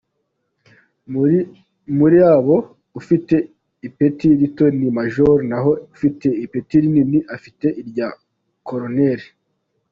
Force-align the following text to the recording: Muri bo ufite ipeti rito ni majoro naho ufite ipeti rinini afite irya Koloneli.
Muri 1.97 2.17
bo 2.47 2.57
ufite 2.99 3.35
ipeti 3.87 4.27
rito 4.39 4.65
ni 4.79 4.89
majoro 4.97 5.33
naho 5.49 5.71
ufite 5.93 6.27
ipeti 6.45 6.75
rinini 6.83 7.19
afite 7.35 7.67
irya 7.81 8.07
Koloneli. 8.67 9.27